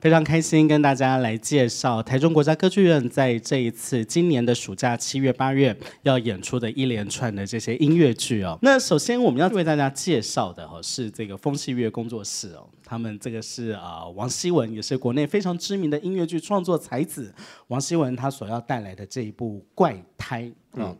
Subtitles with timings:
[0.00, 8.58] 非常开心跟大家来介绍台中国家歌剧院在这一次今年的暑假七月八月要演出的一连串的这些音乐剧哦。
[8.62, 17.34] 那首先我们要为大家介绍的哦是这个风戏乐工作室哦，他们这个是啊王希文，也是国内非常知名的音乐剧创作才子
[17.66, 20.44] 王希文他所要带来的这一部《怪胎》
[20.76, 20.96] 嗯。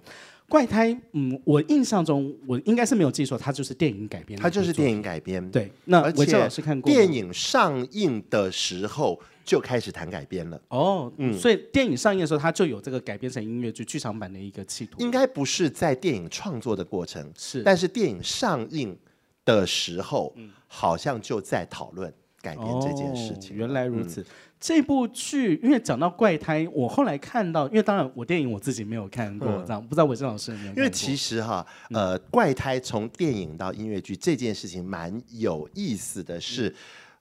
[0.50, 4.36] 怪胎，嗯，我印象中我应该是没有记错，它就是电影改编。
[4.36, 5.48] 它就是电影改编。
[5.52, 6.48] 对，那而且
[6.82, 10.60] 电影上映的时候就开始谈改编了。
[10.66, 14.98] 哦，嗯，所以电影上映的时候，它就有这个改编成音乐剧剧场版的一个企图。
[14.98, 18.98] 应该不是在电影创作的过程，是，但是电影上映
[19.44, 23.54] 的时候，嗯，好像就在讨论改编这件事情。
[23.54, 24.20] 哦，原来如此。
[24.20, 24.24] 嗯
[24.60, 30.82] 这部剧，因为讲到怪胎，我后来看到，因为当然我电影我自己没有看过，这样、嗯、不知道伟正老师有没有看过。
[30.82, 36.68] 因为其实哈，呃，怪胎从电影到音乐剧这件事情蛮有意思的是，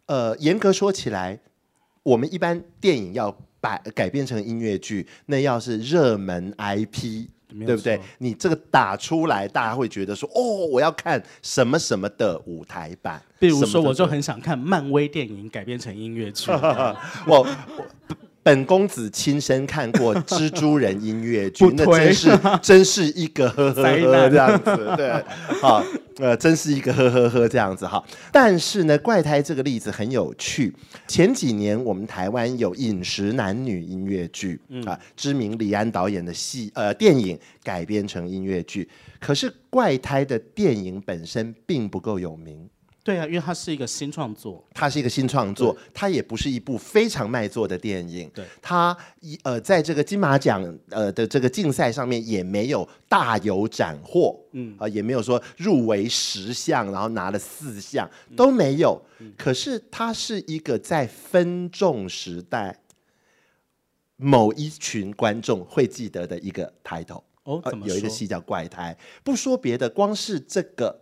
[0.07, 1.39] 嗯、呃，严格说起来，
[2.03, 7.29] 我们一般电影要把改编成音乐剧，那要是热门 IP。
[7.65, 7.99] 对不对？
[8.19, 13.21] 你这个打出来，大家会觉得说，哦，我要看什么什么的舞台版。
[13.39, 16.51] 比如说，我就很想看漫威电影改编成音乐剧。
[17.25, 17.47] 我。
[18.39, 25.23] 我本公子亲身看过蜘蛛人音乐剧， 那真是 真是一个呵呵呵这样子，对，
[25.61, 25.83] 好，
[26.17, 28.03] 呃，真是一个呵呵呵这样子哈。
[28.31, 30.73] 但是呢，怪胎这个例子很有趣。
[31.07, 38.87] 前几年我们台湾有饮食男女音乐剧啊，知名李安导演的戏呃电影改编成音乐剧，
[39.19, 42.67] 可是怪胎的电影本身并不够有名。
[43.01, 48.29] 对啊，因为它是一个新创作，它是一个新创作，它也不是一部非常卖座的电影。
[48.35, 59.01] 对，它一呃，在这个金马奖呃的这个竞赛上面也没有大有斩获，嗯啊、呃，也没有说入围十项，然后拿了四项都没有。
[59.19, 62.79] 嗯、可是它是一个在分众时代
[64.17, 67.23] 某一群观众会记得的一个抬头。
[67.45, 67.63] 哦？
[67.85, 71.01] 有一个戏叫《怪胎》，不说别的，光是这个。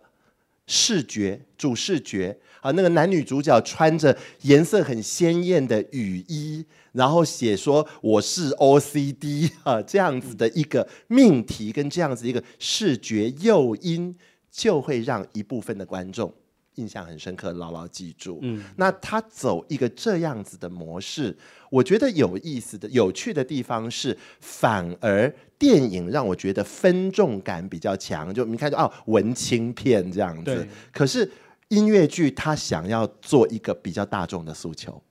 [0.68, 2.38] 视觉主视觉。
[2.60, 14.12] 啊，那个男女主角穿着颜色很鲜艳的雨衣，然后写说我是 OCD 啊，这样子的一个命题跟这样子一个视觉诱因，
[14.50, 16.34] 就会让一部分的观众
[16.78, 18.38] 印象很深刻，牢牢记住。
[18.42, 21.36] 嗯，那他走一个这样子的模式，
[21.70, 25.34] 我觉得有意思的、有趣的地方是，反而。
[25.58, 30.54] 电影让我觉得分众感比较强，就你看哦，文青片这样子。
[30.54, 31.28] 对可是
[31.66, 35.02] 音乐剧他想要做一个比较大众的诉求。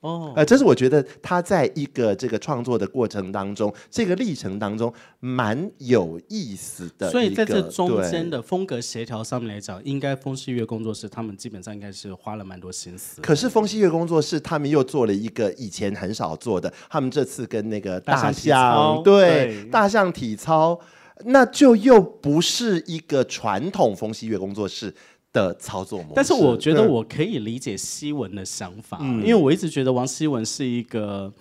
[0.00, 7.10] 哦，呃，这是我觉得他在一个这个创作的过程当中，这个历程当中蛮有意思的。
[7.10, 13.20] 所以在这中间的风格协调上面来讲，对应该风戏乐工作室他们基本上应该是花了蛮多心思。
[13.20, 20.78] 可是风戏乐工作室他们又做了一个以前很少做的，他们这次跟那个大象，对，对大象体操，
[21.24, 24.94] 那就又不是一个传统风戏乐工作室。
[25.32, 31.32] 的操作模式，但是我觉得我可以理解希文的想法，嗯、因为我一直觉得王希文是一个，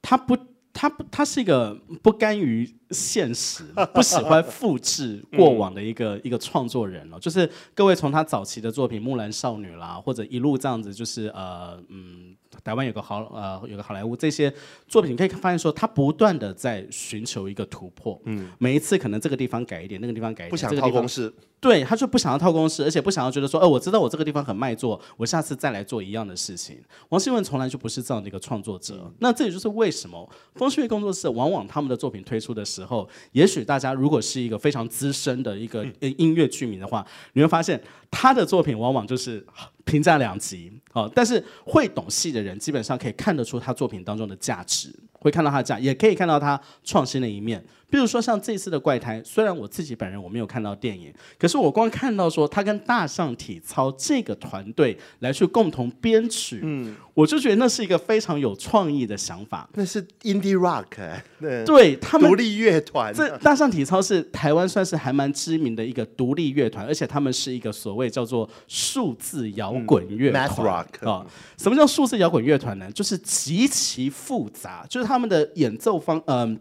[0.00, 0.36] 他不，
[0.72, 7.18] 他不，他是一个不甘于现实、不喜欢复制过往的一个、嗯、 一个创作人哦。
[7.20, 12.36] 就是各位从他早期的作品《木兰少女》啦，或者一路这样子，就是呃，嗯。
[12.64, 14.52] 台湾有个好呃，有个好莱坞这些
[14.88, 18.20] 作品，你可以发现说，他不断的在寻求一个突破。
[18.24, 21.32] 嗯，每一次可能这个地方改一点，那个地方改一点，不想套公式。
[21.60, 26.80] 对，他就不想要套公式，而且不想要觉得说，哦、呃，我知道我这个地方很卖座，我下次再来做一样的事情。
[27.10, 29.02] 王希文从来就不是这样的一个创作者。
[29.04, 37.80] 嗯、那这也就是为什么风戏乐工作室往往他们的作品推出的时候，也许大家如果是一个非常资深的一个音乐剧迷的话，嗯、你会发现
[38.10, 39.44] 他的作品往往就是。
[39.88, 47.64] 评价两极，哦，但是会懂戏的人基本上可以看得出他作品当中的价值，会看到他的价，也可以看到他创新的一面。
[47.90, 59.66] 比如说像这次的怪胎，虽然我自己本人我没有看到电影，可是我光看到说他跟大象体操这个团队来去共同编曲，嗯，我就觉得那是一个非常有创意的想法。
[59.72, 63.10] 那是 indie rock，欸，对，对他们独立乐团。
[63.14, 70.86] 这大象体操是台湾算是还蛮知名的一个独立乐团，而且他们是一个所谓叫做数字摇滚乐团。
[71.02, 71.26] 啊，
[71.56, 72.90] 什么叫数字摇滚乐团呢？
[72.92, 76.60] 就是极其复杂，就是他们的演奏方，嗯、呃。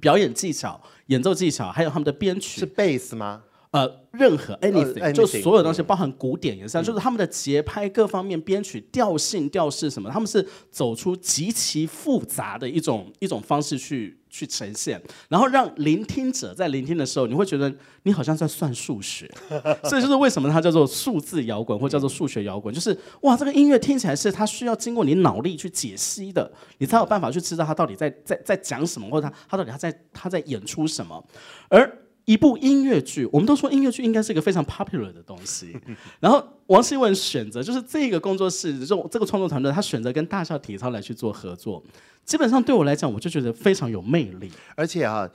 [0.00, 3.44] 表演技巧、演奏技巧，还有他们的编曲是贝斯吗？
[3.70, 17.72] 呃，任何 anything，、uh, 就所有东西，包含古典也是，嗯、就是他们的节拍各方面、编曲、调性、调式什么，他们是走出极其复杂的一种一种方式去去呈现，然后让聆听者在聆听的时候，你会觉得
[18.02, 19.30] 你好像在算数学，
[19.88, 31.24] 所以就是为什么它叫做数字摇滚或叫做数学摇滚，就是哇，这个音乐听起来是它需要经过你脑力去解析的，你才有办法去知道它到底在在在讲什么，或者它它到底它在它在演出什么，
[31.68, 31.98] 而。
[32.24, 35.78] 一部音乐剧，我们都说音乐剧应该是一个非常 popular 的东西。
[36.20, 41.82] 然后王希文选择就是这个工作室，这种这个创作团队，他选择跟大笑体操来去做合作。
[42.24, 44.50] 基本上对我来讲，我就觉得非常有魅力。
[44.74, 45.28] 而且啊，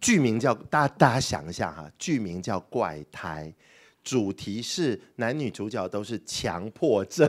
[0.00, 3.52] 剧名叫大家大家想一下哈，剧名叫《怪胎》，
[4.04, 7.28] 主题是男女主角都是强迫症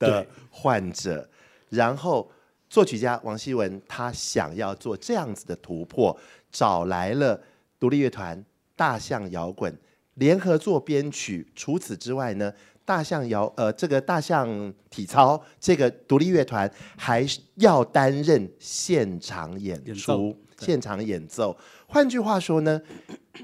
[0.00, 1.30] 的患者。
[1.68, 2.28] 然后
[2.68, 6.18] 作曲家王希文他想要做这样子的突破，
[6.50, 7.40] 找来了。
[7.82, 8.40] 独立乐团
[8.76, 9.76] 大象摇滚
[10.14, 12.52] 联合做编曲，除此之外呢，
[12.84, 17.26] 大象摇呃这个大象体操这个独立乐团还
[17.56, 21.56] 要担任现场演出、演现场演奏。
[21.88, 22.80] 换句话说呢，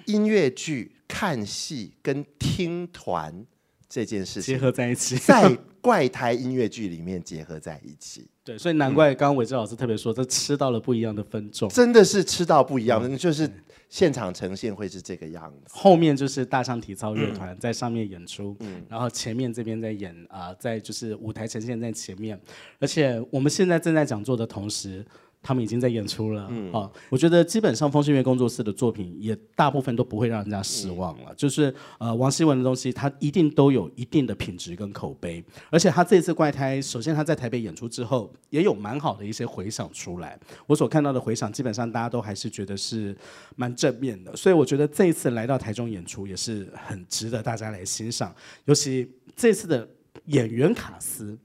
[0.04, 3.44] 音乐剧看戏跟听团
[3.88, 8.28] 这件事情结合在一起， 在怪胎音乐剧里面结合在一起。
[8.44, 13.50] 对，所以难怪刚刚伟志老师特别说，这吃到了不一样的分众，真的是吃到不一样的，嗯、就是。
[13.90, 22.38] 现场呈现会是这个样子，后面就是大象体操乐团在上面演出，嗯、然后前面这边在演啊、呃，在就是舞台呈现在前面，
[22.80, 25.02] 而且我们现在正在讲座的同时。
[25.40, 31.26] 他们已经在演出了，嗯、哦，我觉得基本上风信月工作室的作品也大部分都不会让人家失望了。
[31.30, 40.38] 嗯、就是呃，王希文的东西，他一定都有一定的品质跟口碑，而且他这次怪胎，首先他在台北演出之后，也有蛮好的一些回响出来。
[40.66, 43.16] 我所看到的回响，基本上大家都还是觉得是
[43.56, 48.34] 蛮正面的，所以我觉得这一次来到台中演出也是很值得大家来欣赏。
[48.64, 49.88] 尤其这次的
[50.26, 51.38] 演员卡司，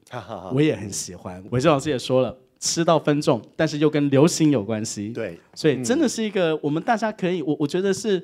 [0.52, 1.42] 我也很喜欢。
[1.52, 2.38] 韦志老师也说了。
[2.64, 8.24] 吃到分众，但是又跟流行有关系，对，所以真的是一个我们大家可以，我我觉得是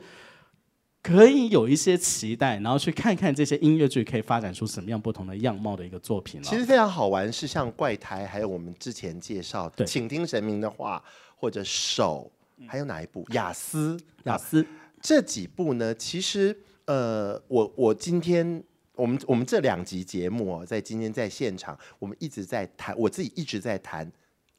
[1.04, 6.42] 可以有一些期待，然后去看看这些音乐剧可以发展出什么样不同的样貌的一个作品。
[6.42, 11.04] 其实非常好玩，是像怪胎，还有我们之前介绍的，请听神明的话，
[11.36, 12.32] 或者手，
[12.66, 13.26] 还有哪一部？
[13.32, 14.66] 雅思》《雅思
[15.02, 15.94] 这几部呢？
[15.96, 18.64] 其实呃，我我今天。
[18.96, 24.06] 我们我们这两集节目哦，在今天在现场，我们一直在谈，我自己一直在谈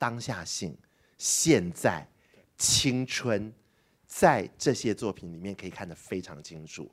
[0.00, 0.75] 当下性、
[1.19, 2.08] 现在、
[2.56, 3.52] 青春，
[4.06, 6.91] 在这些作品里面可以看得非常清楚。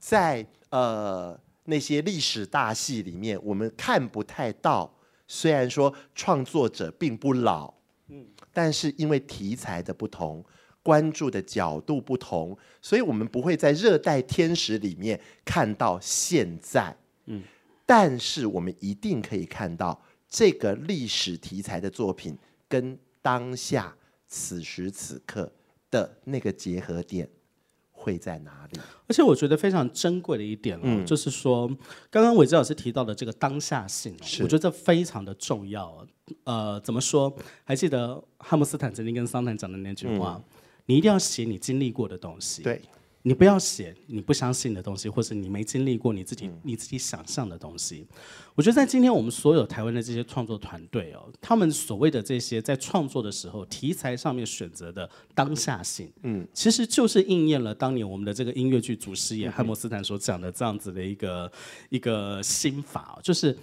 [0.00, 4.92] 在呃那些历史大戏里面，我们看不太到。
[5.28, 7.72] 虽然说创作者并不老，
[8.08, 10.44] 嗯，但是因为题材的不同。
[10.82, 17.42] 关注的角度不同，所以我们不会在《热带天使》里面看到现在，嗯，
[17.84, 22.38] 但是我们一定可以看到这个历史题材的作品
[22.68, 23.94] 跟当下
[24.26, 25.52] 此时此刻
[25.90, 27.28] 的那个结合点
[27.90, 28.80] 会在哪里？
[29.08, 31.68] 而且我觉得非常珍贵的一点哦，嗯、就是说
[32.08, 36.06] 刚刚伟志老师提到的这个当下性，是我觉得这非常的重要。
[36.44, 37.36] 呃，怎么说？
[37.64, 40.40] 还记得汉姆斯坦曾经跟桑坦讲的那句话？
[40.42, 40.56] 嗯
[40.86, 42.82] 你一定要写你经历过的东西，对，
[43.22, 48.06] 你不要写你不相信的东西，或是你没经历过你自己、嗯、你自己想象的东西。
[48.54, 61.52] 我觉得在今天我们所有台湾的这些创作团队哦，他们所谓的这些在创作的时候题材上面选择的当下性，嗯，其实就是应验了当年我们的这个音乐剧祖师爷汉默斯坦所讲的这样子的一个
[61.90, 63.56] 一个心法，就是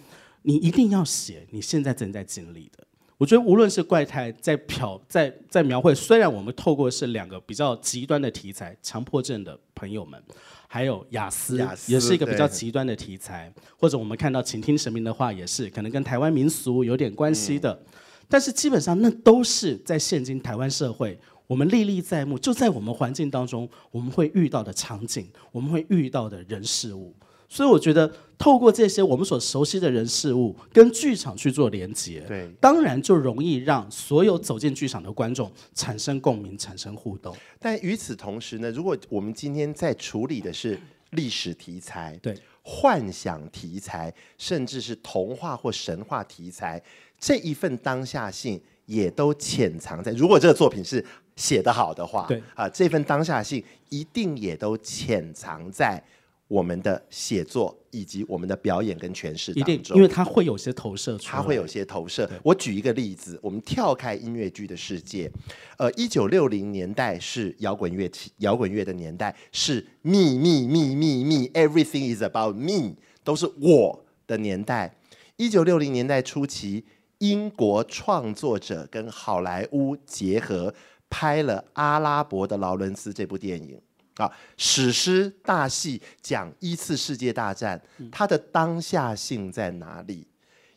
[0.43, 2.85] 你一定要写你现在正在经历的。
[3.17, 10.21] 我觉得无论是怪胎在漂在在描绘，虽然我们透过是两个比较极端的题材，强迫症的朋友们，
[10.67, 17.85] 还有亚斯，亚斯也是一个比较极端的题材，或者我们看到请听神明的话，也是可能跟台湾民俗有点关系的，嗯、
[18.29, 27.15] 但是基本上那都是在现今台湾社会，我们历历在目，就在我们环境当中，我们会遇到的场景，我们会遇到的人事物。
[27.49, 37.35] 所以我觉得，透过这些我们所熟悉的人事物，跟剧场去做连接，对，当然就容易让所有走进剧场的观众产生共鸣、产生互动。
[37.57, 40.77] 但与此同时呢，如果我们今天在处理的是
[41.11, 46.81] 历史题材、对，幻想题材，甚至是童话或神话题材，
[47.17, 50.11] 这一份当下性也都潜藏在。
[50.11, 51.03] 如果这个作品是
[51.37, 56.03] 写得好的话，对啊，这份当下性一定也都潜藏在。
[56.47, 62.29] 我们的写作以及我们的表演跟诠释当中，一定，因为它会有些投射出来，它会有些投射。
[62.41, 65.29] 我举一个例子，我们跳开音乐剧的世界，
[65.77, 74.95] 呃，一九六零年代是摇滚乐器、摇滚乐的年代，是 me me me me me，everything is about me，都是我的年代。
[75.35, 76.85] 一九六零年代初期，
[77.17, 80.73] 英国创作者跟好莱坞结合，
[81.09, 83.79] 拍了《阿拉伯的劳伦斯》这部电影。
[84.17, 87.79] 啊，史诗大戏讲一次世界大战，
[88.11, 90.27] 它的当下性在哪里？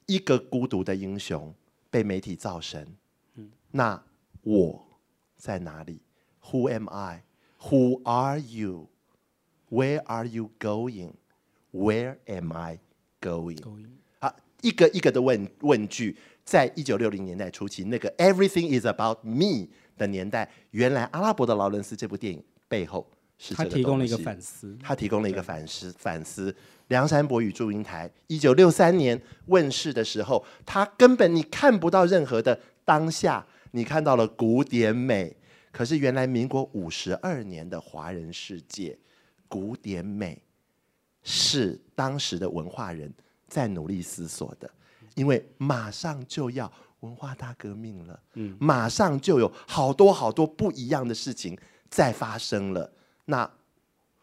[0.06, 1.54] 一个孤独的英雄
[1.88, 2.86] 被媒体造神，
[3.70, 4.02] 那
[4.42, 4.84] 我
[5.36, 6.02] 在哪里
[6.50, 7.22] ？Who am I?
[7.60, 8.88] Who are you?
[9.70, 11.12] Where are you going?
[11.72, 12.80] Where am I
[13.20, 13.62] going?
[14.18, 23.08] 啊，一个一个的问问句，在一九六零年代初期，那个 Everything is about me 的年代，原来《阿拉伯的劳伦斯》这部电影背后。
[23.54, 25.90] 他提供了一个反思，他提供了一个反思。
[25.98, 26.54] 反思，
[26.88, 35.34] 梁山伯与祝英台，一九六三年问世的时候，他根本你看不到任何的当下，你看到了古典美。
[35.72, 38.98] 可是原来民国五十二年的华人世界，
[39.48, 40.42] 古典美
[41.22, 43.10] 是当时的文化人
[43.48, 44.70] 在努力思索的，
[45.14, 46.70] 因为马上就要
[47.00, 51.56] 文化大革命了，嗯，马上就有好多好多不一样的事情
[51.88, 52.92] 在发生了。
[53.30, 53.50] 那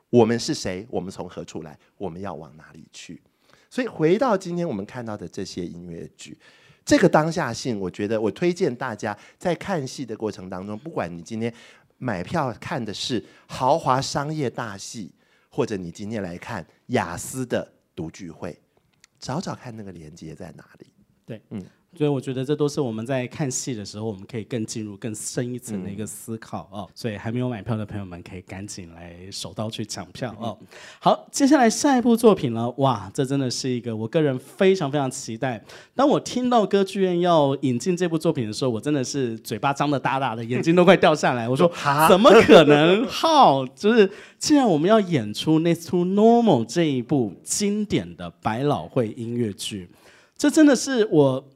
[0.09, 0.85] 我们是谁？
[0.91, 1.77] 我们从何处来？
[1.97, 3.21] 我们要往哪里去？
[3.69, 6.37] 所以回到今天我们看到的这些音乐剧，
[6.85, 11.53] 这个当下性，我觉得我推荐大家在看戏的过程当中，不管你今天
[11.97, 15.11] 买票看的是豪华商业大戏，
[15.49, 18.57] 或者你今天来看雅思的独剧会，
[19.19, 20.87] 找找看那个连接在哪里。
[21.25, 21.65] 对，嗯。
[21.97, 26.87] 所以我觉得这都是我们在看戏的时候，我们可以更进入更深一层的一个思考哦。
[26.93, 30.55] 所以还没有买票的朋友们，可以赶紧来手刀去抢票哦。
[30.99, 32.69] 好，接下来下一部作品呢？
[32.77, 35.59] 哇，这真的是一个我个人非常非常期待。
[35.95, 41.49] 当我听到歌剧院要引进这部作品的时候，我真的是嘴巴张得大大的，眼睛都快掉下来。
[41.49, 41.67] 我说
[42.07, 43.07] 怎么可能？
[43.07, 49.89] 好，就是既然我们要演出《Next to Normal》这一部经典的百老汇音乐剧，
[50.37, 51.47] 这真的是我。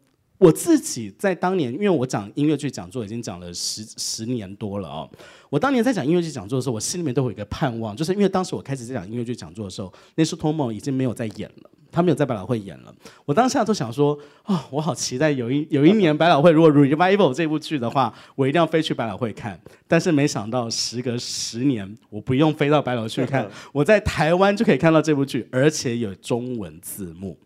[0.41, 5.07] 我自己在当年，因为我讲音乐剧讲座已经讲了十十年多了哦。
[5.51, 12.91] 我当年在讲音乐剧讲座的时候，我心里面都有一个盼望，就是因为当时我开始在讲音乐剧讲座的时候，那时候 Tomo 已经没有在演了，他没有在百老汇演了。
[13.23, 19.61] 我当下都想说，啊、哦，我好期待有一有一年百老汇如果 revival 这部剧的话，我一定要飞去百老汇看。
[19.87, 27.37] 但是没想到时隔十年，我不用飞到百老汇去看， 我在台湾就可以看到这部剧，而且有中文字幕。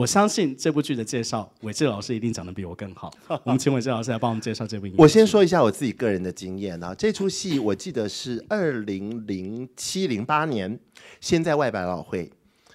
[0.00, 3.12] 我相信这部剧的介绍，伟志老师一定讲的比我更好。
[3.44, 5.02] 我们请伟志老师来帮我们介绍这部音乐剧。
[5.02, 10.80] 我先说一下我自己个人的经验啊，这出戏我记得是二零零七零八年
[11.20, 12.32] 先在外百老汇，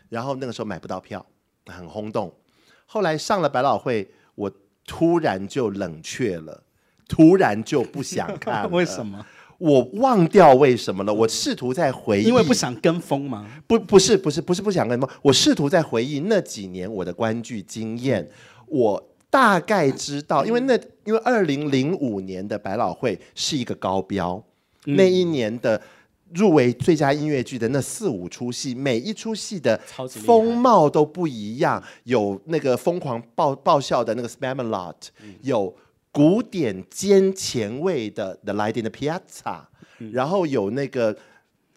[0.10, 1.26] 然后那个时候买不到票，
[1.66, 2.32] 很轰动。
[2.86, 4.52] 后来上了百老汇，我
[4.86, 6.62] 突然就冷却了，
[7.08, 8.70] 突然就不想看。
[8.70, 9.26] 为什么？
[9.58, 11.14] 我忘掉为什么了。
[11.14, 13.48] 我试图在回忆，因为不想跟风吗？
[13.66, 15.10] 不，不是，不是，不是不想跟风。
[15.22, 18.30] 我试图在回忆那几年我的观剧经验。
[18.68, 24.44] 我大概知道，因为那因为二零零五年的百老汇是一个高标，
[24.86, 25.82] 嗯、那一年的
[26.34, 31.82] 入围最佳音乐剧的那四五出戏，每一出戏的风貌都不一样。
[32.04, 34.96] 有那个疯狂爆爆笑的那个 Spamalot，
[35.42, 35.74] 有。
[36.16, 39.20] 古典兼前卫的《The Light in the Piazza》，
[40.14, 41.14] 然后有那个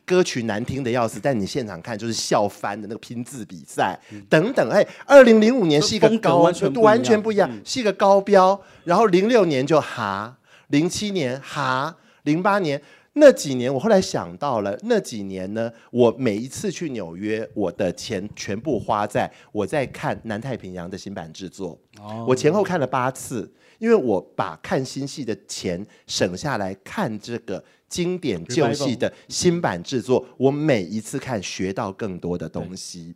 [0.04, 4.71] 歌曲难听的要死，但你现场看就是笑翻的那个拼字比赛等等。
[4.71, 8.61] 哎，二零零五年是一个高完全完全不一样，是一个高标。
[8.85, 12.80] 然后零六年就哈，零七年哈，零八年
[13.14, 21.78] 那几年，我后来想到了那几年呢，我每一次去纽约，我的钱全部花在我在看《南太平洋》的新版制作。
[22.26, 23.52] 我前后看了八次。
[23.78, 33.14] 因为我把看新戏的钱省下来看这个经典旧戏的新版制作，我每一次看学到更多的东西，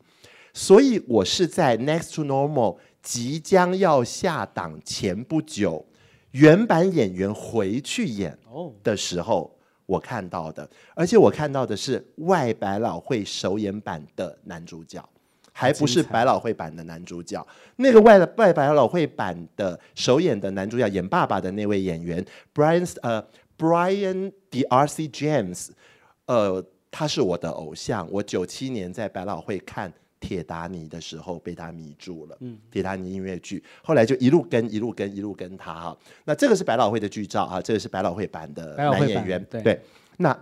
[0.54, 5.84] 所以我是在《Next to Normal》即将要下档前不久，
[6.30, 8.38] 原版演员回去演
[8.84, 9.58] 的时候
[9.92, 15.02] 我看到的，而且我看到的是外百老汇首演版的男主角。
[15.54, 17.46] 还不是百老汇版的男主角，
[17.76, 23.22] 那个外外百老汇版的首演的男主角演爸爸的那位演员 Brian 呃
[23.58, 25.68] Brian d'Arcy James，
[26.24, 28.08] 呃，他是我的偶像。
[28.10, 29.90] 我九七年在百老汇看
[30.22, 35.98] 《铁达尼》的时候被他迷住了，嗯，《铁达尼》音乐剧，后来就一路跟一路跟一路跟他哈。
[36.24, 39.80] 那这个是百老汇的剧照啊，这个是百老汇版的男演员，对，对。
[40.16, 40.34] 那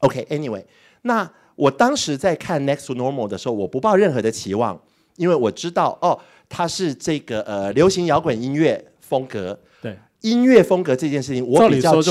[0.00, 0.66] OK，Anyway，、okay,
[1.02, 1.30] 那。
[1.56, 4.76] 我当时在看《Next to Normal》的时候，我不抱任何的期望，
[5.14, 6.18] 因为我知道哦，
[6.48, 9.56] 他是这个呃流行摇滚音乐风格。
[9.80, 12.10] 对，音乐风格这件事情，我比较吃，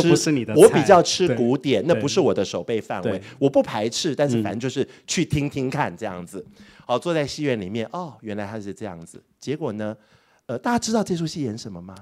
[0.56, 3.22] 我比较吃古典，那不是我的手背范围。
[3.38, 6.46] 我不排斥，但是反正就是去听听看这样子。
[6.86, 9.24] 好，坐在戏院里面，哦，原来他是这样子。
[9.40, 9.96] 结果呢，
[10.46, 11.96] 呃，大家知道这出戏演什么吗？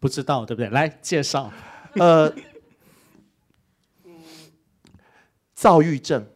[0.00, 0.68] 不知道，对不对？
[0.70, 1.52] 来介绍。
[1.94, 2.32] 呃，
[5.54, 6.26] 躁郁症。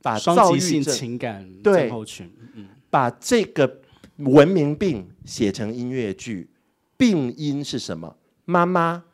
[0.00, 3.80] 把躁郁性情感症候群，嗯，把这个
[4.18, 6.48] 文明病写成音乐剧，
[6.96, 8.16] 病因是什么？
[8.44, 9.04] 妈妈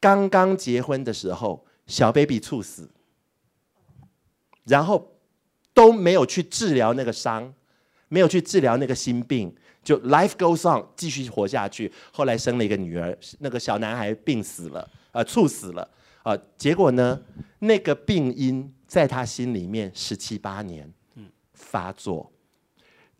[0.00, 2.90] 刚刚结婚的时候，小 baby 猝死，
[4.64, 5.12] 然后
[5.74, 7.52] 都没有去治疗那个伤，
[8.08, 11.90] 没有去治疗那个心病，就 life goes on，继续活下去。
[12.12, 15.82] 后来生了一个女儿，那个小男孩病死了，呃，猝死了，
[16.22, 17.20] 啊、呃，结果呢，
[17.58, 18.72] 那个病因。
[18.90, 20.92] 在他心里面十七八年，
[21.52, 22.28] 发作。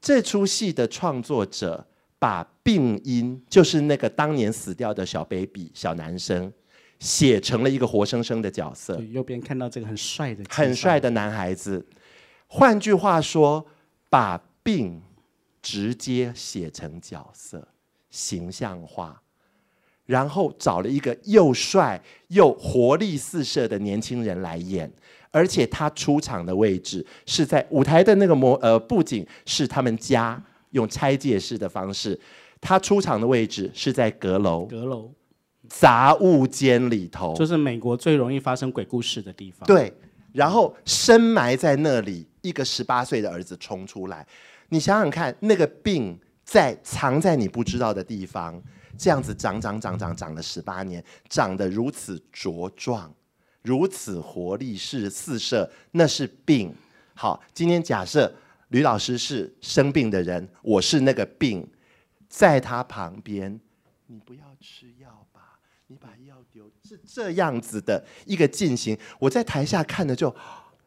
[0.00, 1.86] 这出戏的创作者
[2.18, 6.52] 把病因，就是那个当年死掉的小 baby 小男生，
[6.98, 9.00] 写成了一个活生生的角色。
[9.12, 11.86] 右边看到这个很帅的很帅的男孩子。
[12.52, 13.64] 换句话说，
[14.08, 15.00] 把病
[15.62, 17.68] 直接写成角色，
[18.10, 19.22] 形象化。
[20.04, 24.92] 然后找了一个又帅又活力四射的年轻人来演，
[25.30, 32.18] 而且他出场的位置是在舞台的那个模呃布景是他们家用拆解式的方式，
[32.60, 35.12] 他出场的位置是在阁楼阁楼
[35.68, 39.64] 杂物间里头，就是美国最容易发生鬼故事的地方。
[39.68, 39.92] 对，
[40.32, 44.26] 然后深埋在那里，一个十八岁的儿子冲出来，
[44.68, 48.62] 你想想看，那个病在藏在你不知道的地方。
[48.98, 53.10] 这样子长长长长长了十八年，长得如此茁壮，
[53.62, 56.74] 如此活力是四射，那是病。
[57.14, 58.30] 好，今天假设
[58.68, 61.66] 吕老师是生病的人，我是那个病，
[62.28, 63.58] 在他旁边，
[64.06, 68.98] 你不要吃药吧，你把药丢，是这样子的一个进行。
[69.18, 70.34] 我在台下看的就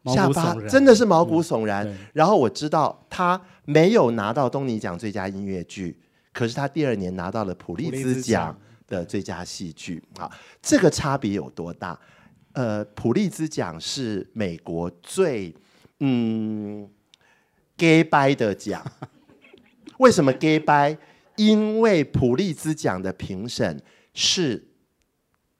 [0.06, 1.88] 下巴真的是毛骨悚然。
[1.88, 6.02] 嗯、然后我知道他没有拿到东尼奖最佳音乐剧。
[6.32, 12.00] 可是他第二年拿到了普利兹奖的最佳戏剧，好，这个差别有多大？
[12.54, 15.54] 呃，普利兹奖是美国最
[16.00, 16.90] 嗯
[17.78, 18.84] gay 掰的奖，
[20.00, 20.98] 为什么 gay 掰？
[21.36, 23.82] 因为普利兹奖的评审
[24.14, 24.70] 是。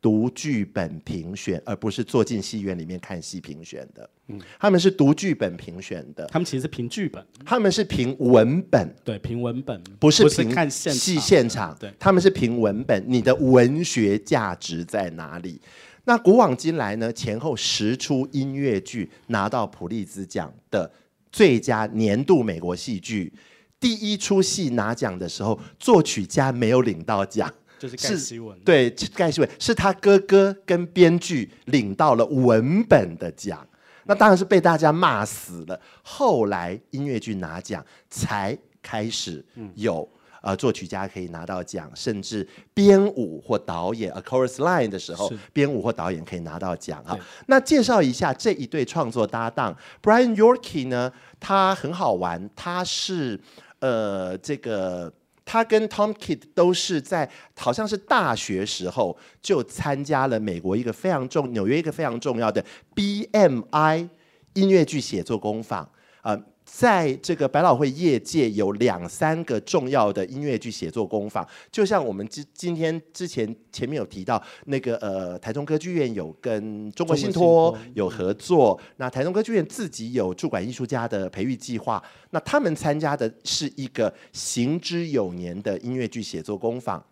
[0.04, 4.10] 读剧本评选，而不是坐进戏院里面看戏评选的。
[4.28, 6.26] 嗯，他们是读剧本评选的。
[6.28, 8.96] 他们其实是评剧本，他们是评文本。
[9.04, 11.76] 对，评文本，不是评戏现场。
[11.80, 13.04] 对，他们是评文本。
[13.06, 15.60] 你的文学价值在哪里？
[16.06, 17.12] 那古往今来呢？
[17.12, 20.92] 前后十出音乐剧拿到普利兹奖的
[21.32, 23.32] 最佳年度美国戏剧，
[23.80, 27.54] 第一出戏拿奖的时候，作曲家没有领到奖。
[27.80, 33.68] 就是盖希文，对，盖希文是他哥哥跟编剧领到了文本的奖，
[34.06, 35.80] 那当然是被大家骂死了。
[36.02, 39.44] 后来音乐剧拿奖才开始
[39.76, 40.08] 有
[40.42, 47.18] 呃作曲家可以拿到奖，甚至编舞或导演 a chorus line 的时候，编舞或导演可以拿到奖啊。
[47.48, 53.40] 那介绍一下这一对创作搭档，Brian Yorkey 呢，他很好玩，他是
[53.80, 55.12] 呃这个。
[55.46, 62.64] 他跟 Tom Kitt 都是在好像是大学时候就参加了美国一个非常重纽约一个非常重要的
[62.96, 64.10] BMI
[64.54, 65.90] 音乐剧写作工坊
[66.22, 66.40] 啊。
[66.76, 87.06] 在这个百老汇业界有两三个重要的音乐剧写作工坊，就像我们今今天之前前面有提到那个呃台中歌剧院有跟中国信托有合作，那台中歌剧院自己有驻馆艺术家的培育计划，那他们参加的是一个行之有年的音乐剧写作工坊，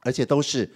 [0.00, 0.68] 而且都是。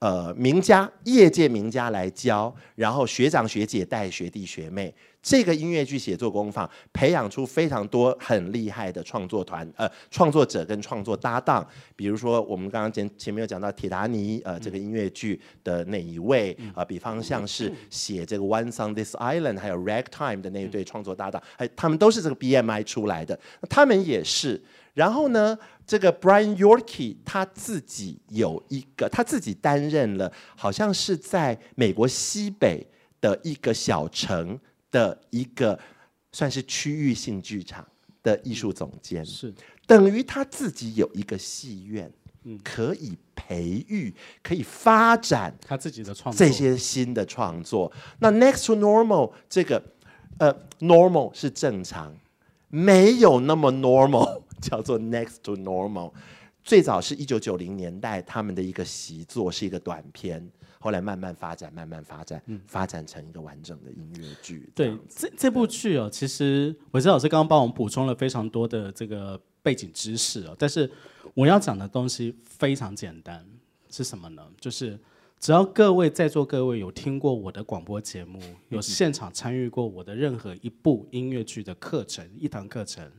[0.00, 4.92] 呃，名家、业界名家来教，然后学长学姐带学弟学妹。
[5.22, 11.66] 这个音乐剧写作工坊培养出非常多很厉害的创作团，呃，创作者跟创作搭档。
[11.94, 24.58] 比如说，我们刚刚前前面有讲到铁达尼，呃，这个音乐剧的哪一位，啊、呃，比方像是写这个《One Song This Island》还有《Ragtime》的那一对创作搭档，哎，他们都是这个 BMI 出来的，他们也是。
[24.94, 32.86] 然后呢，这个 Brian Yorkey 他自己有一个，他自己担任了，好像是在美国西北
[33.20, 34.58] 的一个小城
[34.90, 35.78] 的一个
[36.32, 37.86] 算是区域性剧场
[38.22, 39.54] 的艺术总监，是
[39.86, 42.12] 等于他自己有一个戏院，
[42.44, 47.90] 嗯，可以培育，可以发展他自己的创作，这些新的创作。
[48.18, 49.82] 那 Next to Normal 这个。
[50.38, 52.16] 呃，normal 是正常，
[52.68, 56.12] 没有那么 normal， 叫做 next to normal。
[56.62, 60.46] 最早是一九九零年代他们的一个习作，是一个短片，
[60.78, 64.70] 后来慢慢发展，慢慢发展，嗯、发展成一个完整的音乐剧。
[64.74, 70.88] 对，这这部剧哦，其实韦哲老师刚刚帮我们补充了非常多的这个背景知识哦，但是
[71.32, 73.42] 我要讲的东西非常简单，
[73.88, 74.46] 是什么呢？
[74.60, 75.00] 就是
[75.38, 83.10] 只要各位在座各位有听过我的广播节目，有现场参与过我的任何一部音乐剧的课程，一堂课程。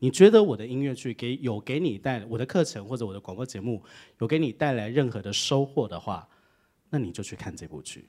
[0.00, 3.82] 你觉得我的音乐剧给有给你带我的课程或者我的广播节目
[4.18, 6.26] 有给你带来任何的收获的话，
[6.88, 8.08] 那你就去看这部剧，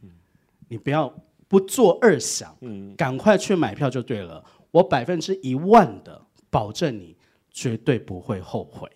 [0.69, 1.13] 你不要
[1.47, 2.57] 不做二想，
[2.97, 4.43] 赶快去买票就对了。
[4.71, 7.15] 我百分之一万的保证你
[7.51, 8.89] 绝对不会后悔，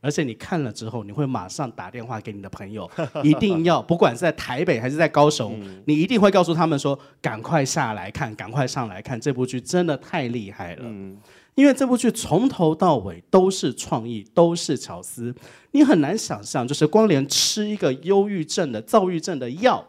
[0.00, 2.90] 而且你看了之后，你会马上打电话给你的朋友，
[3.22, 10.84] 一定要不管是在台北还是在高雄，你一定会告诉他们说，赶快下来看，赶快上来看这部剧，真的太厉害了。
[11.54, 15.34] 因为这部剧从头到尾都是创意，都是巧思，
[15.72, 19.86] 你很难想象，就是光连吃一个忧郁症的、躁郁症的药，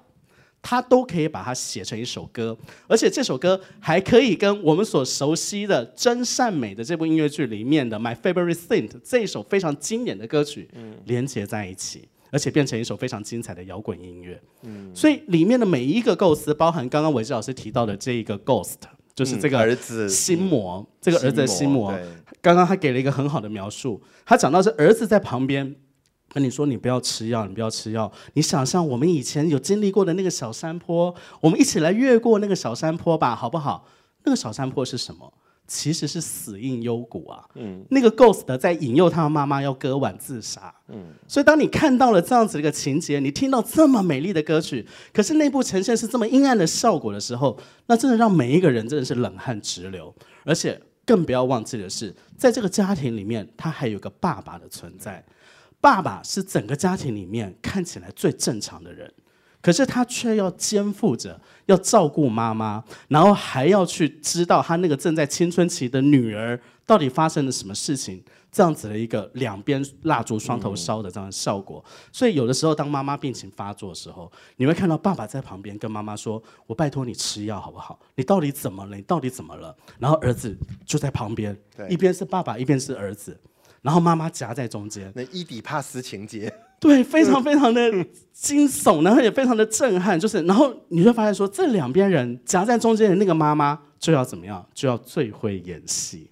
[0.62, 10.70] 他都可以把它写成一首歌，而且这首歌还可以跟我们所熟悉的真善美的这部音乐剧里面的《My Favorite Saint》这一首非常经典的歌曲
[11.06, 14.42] 连接在一起，而且变成一首非常精彩的摇滚音乐。
[14.94, 18.76] 所以里面的每一个构思，包含刚刚韦志老师提到的这一个 Ghost。
[19.16, 21.94] 就是这个儿子心魔，嗯、这个儿子的心魔。
[22.42, 25.76] 刚刚他给了一个很好的描述，他讲到是儿子在旁边
[26.34, 28.12] 跟你说：“你不要吃药，你不要吃药。
[28.34, 33.88] 你想象我们以前有经历过的那个小山坡，我们一起来越过那个小山坡吧，好不好？
[34.26, 35.32] 那个小山坡是什么？”
[35.66, 55.26] 其实是死硬幽谷啊，嗯，那个 ghost 在引诱他妈妈要割腕自杀，嗯，所以当你看到了这样子的一个情节，你听到这么美丽的歌曲，可是内部呈现是这么阴暗的效果的时候，那真的让每一个人真的是冷汗直流，而且更不要忘记的是，在这个家庭里面，他还有个爸爸的存在，
[55.80, 59.12] 爸爸是整个家庭里面看起来最正常的人。
[59.64, 68.22] 可是他却要肩负着要照顾妈妈，然后还要去知道他那个正在青春期的女儿到底发生了什么事情，
[68.52, 71.82] 这样子的一个两边蜡烛双头烧的这样的效果。
[72.12, 77.98] 所以有的时候当妈妈病情发作的时候，你会看到爸爸在旁边跟妈妈说：“我拜托你吃药好不好？
[78.16, 78.98] 你到底怎么了？
[78.98, 80.54] 你到底怎么了？”然后儿子
[80.86, 81.58] 就在旁边，
[81.90, 83.40] 一边是爸爸，一边是儿子，
[83.82, 85.10] 然后妈妈夹在中间。
[85.16, 86.54] 那伊底帕斯情节。
[86.84, 87.90] 对，非常非常的
[88.34, 96.30] 惊悚，然后也非常的震撼，就是，然后你会发现说，这两边人夹在中间的那个妈妈就要怎么样，就要最会演戏。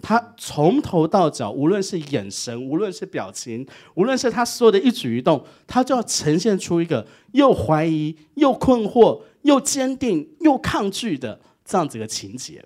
[0.00, 12.64] 她从头到脚，无论是眼神，无论是表情，无论是她所有的一举一动，她就要呈现出一个又怀疑、又困惑、又坚定、又抗拒的这样子的情节。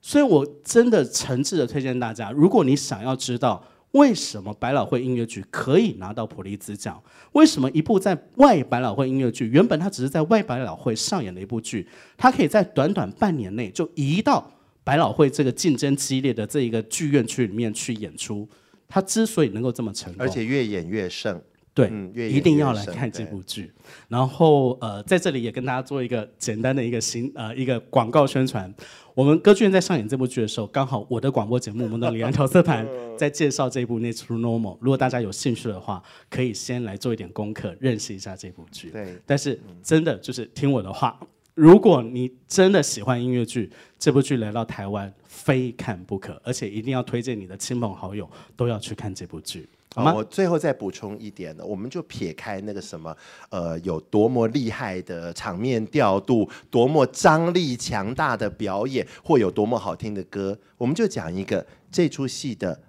[0.00, 3.64] 所以我真的诚挚的推荐大家，如果你想要知道。
[3.92, 7.02] 为什么百老汇音乐剧可以拿到普利兹奖？
[7.32, 14.50] 为什么一部在外百老汇音乐剧，原本它只是在外百老汇上演的一部剧，它可以在短短半年内就移到
[14.84, 18.48] 百老汇这个竞争激烈的这一个剧院区里面去演出？
[18.88, 21.40] 它之所以能够这么成功，而且越演越盛。
[21.72, 23.72] 对，嗯、越越一定要来看这部剧。
[24.08, 28.72] 然后呃，在这里也跟大家做一个简单的一个新呃一个广告宣传。
[29.14, 32.86] 我们歌剧院在上演这部剧的时候，刚好我的广播节目《我们的李安调色盘
[33.18, 34.74] 》在介绍这部《Next to Normal》。
[34.80, 38.90] 如果大家有兴趣的话，可以先来做一点功课，认识一下这部剧。
[38.90, 41.20] 对，但是真的就是听我的话，
[41.54, 49.68] 如果你真的喜欢音乐剧，这部剧来到台湾非看不可，而且一定要推荐你的亲朋好友都要去看这部剧。
[49.92, 50.14] 好吗？
[50.14, 53.16] 我最后再补充一点呢，我们就撇开那个什么，
[53.48, 62.80] 呃，有多么厉害的场面调度，多么张力强大的表演，或有多么好听的歌，我们就讲一个这出戏的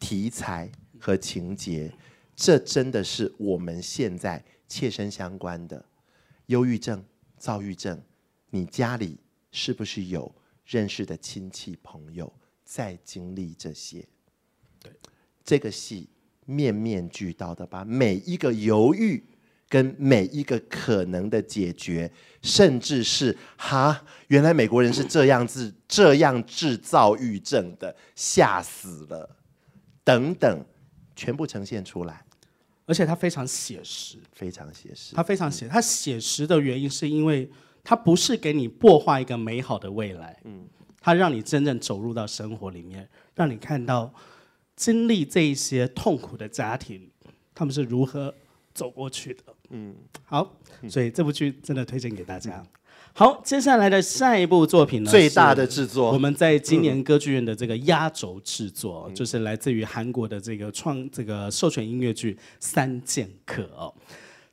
[0.00, 1.92] 题材和情节，
[2.34, 5.84] 这真的是我们现在切身相关的。
[6.46, 7.04] 忧郁症、
[7.36, 8.00] 躁郁症，
[8.48, 9.18] 你家里
[9.50, 10.34] 是不是有
[10.64, 12.32] 认识的亲戚朋友
[12.64, 14.06] 在经历这些？
[14.82, 14.90] 对，
[15.44, 16.08] 这个戏。
[16.44, 19.24] 面面俱到的把每一个犹豫
[19.68, 22.10] 跟每一个可能的解决，
[22.42, 29.36] 甚至是哈，原来美国人是这样子这样制造郁症的，吓死了，
[30.04, 30.64] 等等，
[31.16, 32.24] 全部呈现出来，
[32.86, 37.50] 而且它非常写实，非常写实，它非常写，它写实的原因是因为
[37.82, 40.68] 它不是给你破坏一个美好的未来，嗯，
[41.00, 44.12] 它让你真正走入到生活里面，让你看到。
[44.76, 47.08] 经历这一些痛苦的家庭，
[47.54, 48.34] 他们是如何
[48.72, 49.42] 走过去的？
[49.70, 50.56] 嗯，好，
[50.88, 52.52] 所以这部剧真的推荐给大家。
[52.58, 52.66] 嗯、
[53.12, 63.94] 好，接下来的下一部作品呢，最大的制作，我们在今年歌剧院的这个压轴制作，嗯、就是来自于韩国的这个创这个授权音乐剧《三剑客》哦。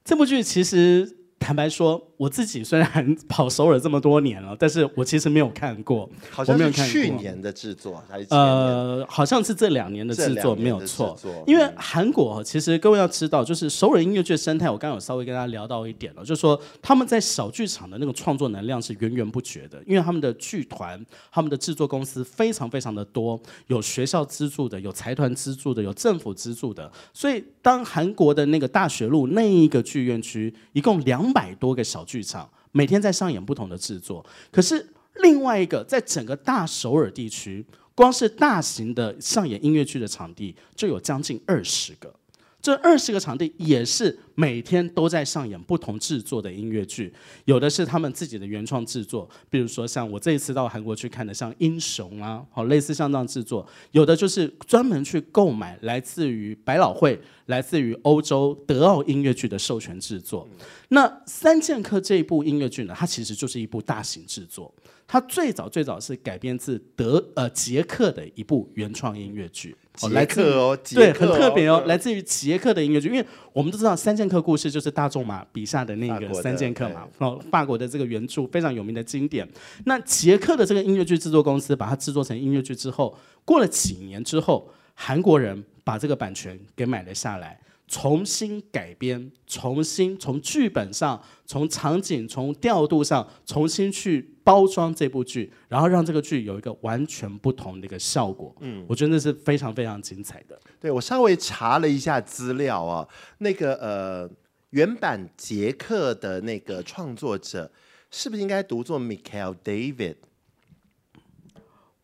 [0.04, 1.18] 这部剧其实。
[1.44, 6.08] 坦白说，我自己虽然 跑首尔这么多年了，但是我其实没有看过。
[6.30, 8.28] 好像是去年的制作还是？
[8.30, 11.18] 呃，好像是这两年的制作没有错。
[11.48, 31.32] 因为韩国其实各位要知道，就是首尔音乐剧生态，我刚刚有稍微跟大家聊到一点了，就是说他们在小剧场的那个创作能量是源源不绝的，因为他们的剧团、他们的制作公司非常非常的多，有学校资助的，有财团资助的，有政府资助的，所以当韩国的那个大学路那一个剧院区一共两。
[31.32, 34.26] 百多个小剧场，每天在上演不同的制作。
[34.52, 42.14] 可是另外一个，在整个大首尔地区，光是大型的上演音乐剧的场地就有将近二十个。
[42.62, 47.12] 这二十个场地也是每天都在上演不同制作的音乐剧，
[47.46, 60.48] 有的是他们自己的原创制作，比如说像我这一次到韩国去看的，像《英雄》啊，好类似像这样制作；有的就是专门去购买来自于百老汇、来自于欧洲德奥音乐剧的授权制作。
[60.90, 64.74] 那《三剑客》这一部音乐剧呢，它其实就是一部大型制作。
[65.12, 79.46] 它最早最早是改编自德呃捷克的一部原创音乐剧，捷克哦，对，很特别哦，来自于捷克的音乐剧，因为我们都知道《三剑客》故事就是大仲马笔下的那个三剑客嘛，哦，法国的这个原著非常有名的经典。
[79.84, 87.60] 那捷克的这个音乐剧制作公司把它制作成音乐剧之后，过了几年之后，韩国人把这个版权给买了下来。
[87.92, 98.56] 重新改编，重新从剧本上、从场景、从调度上重新去包装这部剧，然后让这个剧有一个完全不同的一个效果。
[98.62, 100.58] 嗯，我觉得那是非常非常精彩的。
[100.80, 103.06] 对，我稍微查了一下资料啊，
[103.40, 104.30] 那个呃
[104.70, 107.70] 原版杰克的那个创作者
[108.10, 110.16] 是不是应该读作 Michael David？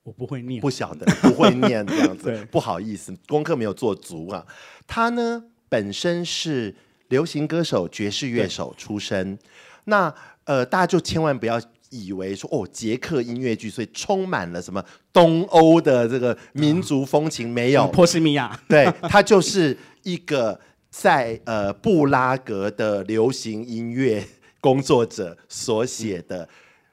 [0.04, 4.46] 我不会念，不晓得，不会念这样子， 不好意思，功课没有做足啊。
[4.86, 5.46] 他呢？
[5.70, 6.74] 本身是
[7.10, 9.38] 流行歌手、爵士乐手出身，
[9.86, 24.26] 那呃，大家就千万不要以为说哦，捷克音乐剧，所以充满了什么东欧的这个民族风情，没有波西米亚，对，他就是一个在呃布拉格的流行音乐
[24.60, 26.48] 工作者所写的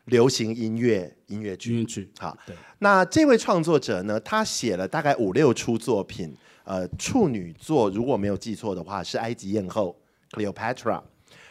[0.07, 1.73] 流行音乐音乐剧。
[1.73, 2.37] 音乐剧好，
[2.79, 6.37] 那这位创作者呢，他写了大概五六出作品。
[6.65, 9.97] 呃，处女座如果没有记错的话，是埃及艳后
[10.33, 11.01] Cleopatra。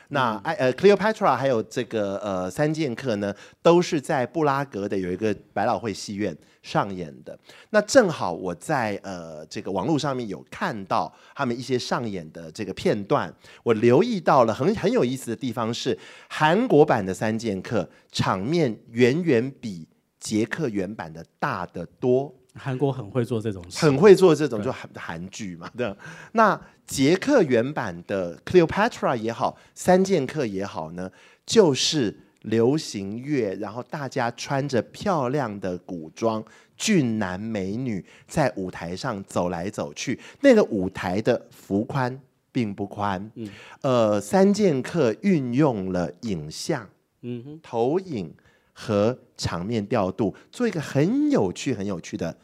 [0.10, 7.38] 那埃呃 Cleopatra 还有这个呃三剑客呢，都是在布拉格的有一个百老汇戏院上演的。
[7.71, 15.97] 那正好我在呃这个网络上面有看到他们一些上演的这个片段，我留意到了很很有意思的地方是，
[16.30, 19.88] 韩国版的三剑客场面远远比
[20.19, 22.32] 捷克原版的大得多。
[22.56, 25.70] 韩国很会做这种事，很会做这种就韩韩剧嘛。
[25.76, 25.94] 对，
[26.34, 31.10] 那捷克原版的 Cleopatra 也好，三剑客也好呢，
[31.46, 36.44] 就是流行乐，然后大家穿着漂亮的古装，
[36.78, 40.20] 俊男美女在舞台上走来走去。
[40.42, 42.20] 那个舞台的幅宽
[42.52, 43.50] 并不宽，嗯，
[43.82, 46.88] 呃，三剑客运用了影像，
[47.22, 48.32] 嗯哼，投影。
[48.73, 52.36] 和场面调度，做一个很有趣、很有趣的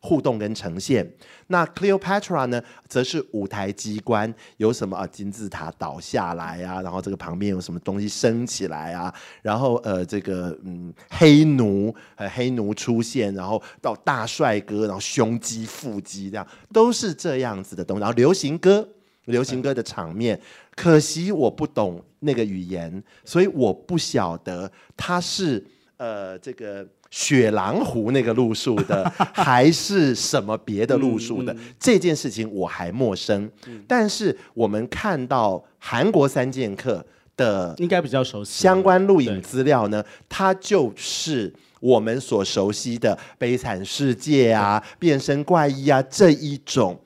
[0.00, 1.10] 互动跟呈现。
[1.48, 18.00] 那 Cleopatra 呢，则是舞台机关，有什么啊金字塔倒下来啊，然后这个旁边有什么东西升起来啊，然后呃这个嗯黑奴呃黑奴出现，然后到大帅哥，然后胸肌腹肌这样，都是这样子的东西。
[18.00, 18.88] 然后流行歌，
[19.24, 20.40] 流行歌的场面，
[20.74, 25.64] 可惜我不懂那个语言，所以我不晓得它是。
[25.98, 31.54] 呃，这个雪狼湖那个路数的，还是什么别的路数的？
[31.54, 33.50] 嗯嗯、这件事情我还陌生。
[33.66, 37.02] 嗯、但是我们看到韩国三剑客
[37.34, 47.00] 的，应该比较熟悉相关录影资料呢，它就是我们所熟悉的《悲惨世界》啊、对《变身怪医》啊这一种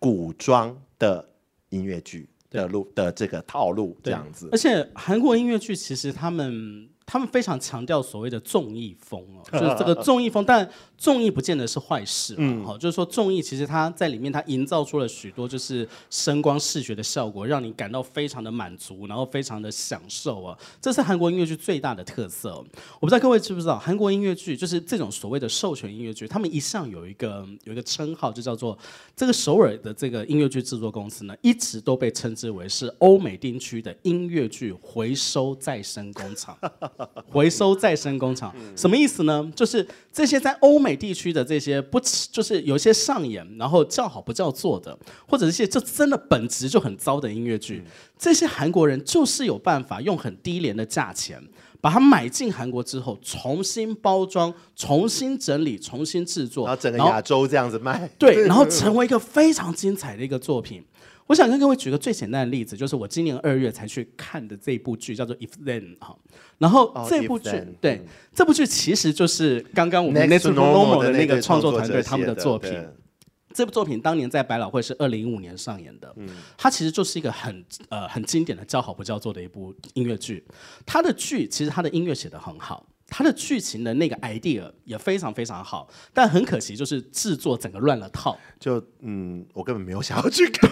[0.00, 1.24] 古装的
[1.68, 4.48] 音乐剧的路的这个套路这样子。
[4.50, 6.88] 而且韩国音乐剧其实他们。
[7.06, 22.54] 他们非常强调所谓的综艺风哦， 就是这个综艺风，但综艺不见得是坏事，嗯，好，就是说综艺其实它在里面它营造出了许多就是声光视觉的效果，让你感到非常的满足，然后非常的享受啊，这是韩国音乐剧最大的特色。
[22.54, 28.78] 我不知道各位知不知道，韩国音乐剧就是这种所谓的授权音乐剧，他们一向有一个有一个称号，就叫做
[29.14, 36.56] 这个首尔的这个音乐剧制作公司呢，一直都被称之为是欧美地区的音乐剧回收再生工厂。
[37.30, 39.52] 回收再生工厂什么意思呢？
[39.54, 44.96] 就是这些在欧美地区的这些不，就是有些上演，然后叫好不叫座的，
[45.28, 47.82] 或者一些这真的本质就很糟的音乐剧，
[48.18, 51.42] 这些韩国人就是有办法用很低廉的价钱
[51.80, 60.82] 把它买进韩国之后，重新包装、重新整理、重新制作，然后整个亚洲这样子卖，对，然后成为一个非常精彩的一个作品。
[61.26, 66.16] 我想跟各位举个最简单的例子，就是我今年二月才去看的这部剧，叫做《If Then》哈。
[66.58, 72.72] 然后这部剧，哦、对，嗯、这部剧其实就是刚刚我们 Next Normal 的那个创作团队他们的作品。
[73.54, 80.44] 这部作品当年在百老汇是二零一五年上演的，嗯、它其实就是一个很呃很经典的叫好不叫座的一部音乐剧。
[80.84, 82.84] 它的剧其实它的音乐写得很好。
[83.16, 88.36] 它的剧情的那个 idea 也非常非常好，但很可惜就是制作整个乱了套。
[88.58, 90.68] 就嗯，我根本没有想要去看。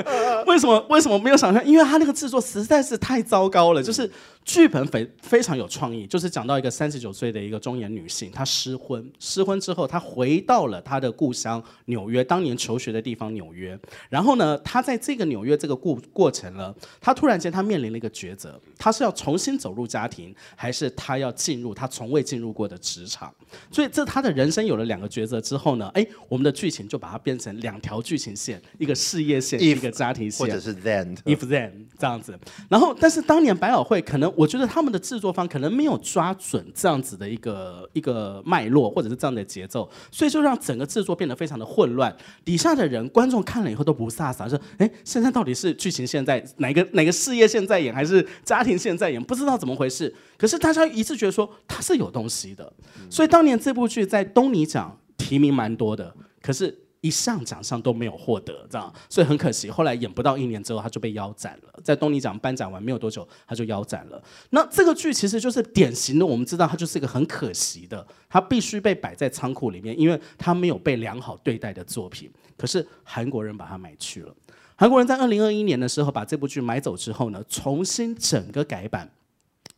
[0.48, 0.80] 为什么？
[0.88, 1.68] 为什么没有想看？
[1.68, 3.82] 因为它那个制作实在是太糟糕了。
[3.82, 4.10] 就是
[4.44, 13.78] 剧本非非常有创意，就是讲到一个三十九岁的一个中年女性，她失婚，失婚之后她回到了她的故乡纽约，当年求学的地方纽约。
[14.08, 21.72] 然后呢，她在这个纽约这个过过程呢，她突然间她面临了一个抉择，她是要重新走入家庭，还是她要进入？
[21.72, 23.32] 她从未进入过的职场，
[23.70, 32.38] 所以这她的人生有了两个抉择之后呢，哎，我们的剧情就把它变成两条剧情线，一个事业线，If, 一个家庭线，或者是 then，if then 这样子。
[32.68, 42.14] 然后，但是当年百老汇可能，我觉得他们的制作方可能没有抓准这样子的一个一个脉络，或者是这样的节奏，所以就让整个制作变得非常的混乱。
[42.44, 49.22] 底下的人，观众看了以后都不飒飒，说，哎，现在到底是剧情现在哪个哪个事业线在演，还是家庭现在演？
[49.22, 50.14] 不知道怎么回事。
[50.36, 52.72] 可是大家一致觉得说它是有东西的，
[53.08, 64.22] 所以当年这部剧在东尼奖提名蛮多的，可是一项奖项都没有获得，这样，所以很可惜，后来演不到一年之后他就被腰斩了，在东尼奖颁奖完没有多久他就腰斩了。
[64.50, 72.30] 那这个剧其实就是典型的，我们知道它就是一个很可惜的，它必须被摆在仓库里面，因为它没有被良好对待的作品。
[72.56, 74.32] 可是韩国人把它买去了，
[74.76, 79.10] 韩国人在二零二一年的时候把这部剧买走之后呢，重新整个改版。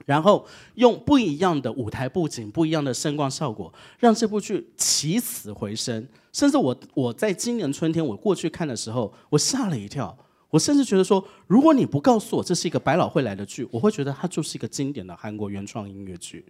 [0.04, 6.06] 然后用不一样的舞台布景、不一样的声光效果，让这部剧起死回生。
[6.32, 10.16] 甚至我我在今年春天我过去看的时候，我吓了一跳。
[10.50, 16.44] 我甚至觉得说，如果你不告诉我这是一个百老汇来的剧，我会觉得它就是一个经典的韩国原创音乐剧。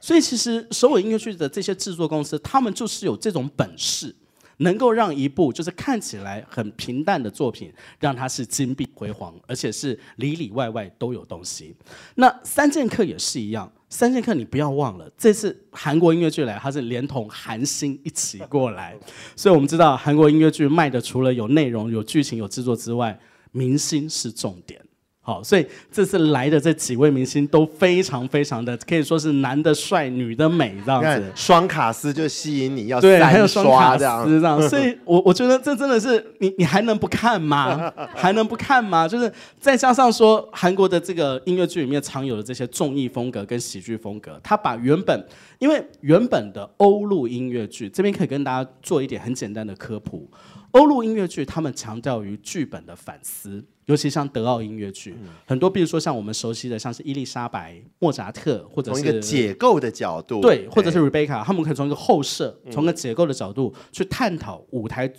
[0.00, 4.14] 所以其实首尔音乐剧的这些制作公司，他们就是有这种本事。
[4.58, 11.74] 能够让一部就是看起来很平淡的作品，让它是金碧辉煌，而且是里里外外都有东西。
[12.14, 18.96] 那三剑客也是一样，三剑客你不要忘了，这次韩国音乐剧来，它是连同韩星一起过来，
[19.34, 23.18] 所以我们知道韩国音乐剧卖的除了有内容、有剧情、有制作之外，
[23.52, 24.80] 明星是重点。
[25.28, 31.22] 好，所以这次来的这几位明星都非常非常的，可以说是男的帅，女的美这样子。
[31.34, 34.62] 双卡司就吸引你要对，还有双卡司这样。
[34.70, 37.92] 所以我我觉得这真的是你你还能不看吗？
[38.16, 39.06] 还能不看吗？
[39.06, 45.22] 就是再加上说韩国的这个音乐剧里面常有的这些综艺风格跟喜剧风格，他把原本
[45.58, 50.26] 因为原本的欧陆音乐剧这边可以跟大家做一点很简单的科普。
[50.72, 65.10] 欧陆音乐剧，他们强调于剧本的反思，尤其像德奥音乐剧，嗯、很多，比如说像我们熟悉的，像是伊丽莎白、莫扎特，或者是从一个解构的角度，对，或者是 Rebecca，他们可以从一个后设，从个解构的角度去探讨舞台，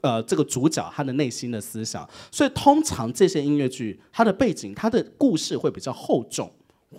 [0.00, 2.08] 呃，这个主角他的内心的思想。
[2.30, 6.50] 所以，通常这些音乐剧，它的背景、它的故事会比较厚重。